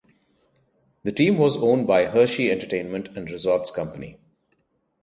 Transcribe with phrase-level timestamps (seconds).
[1.03, 4.17] The team was owned by Hershey Entertainment and Resorts Company.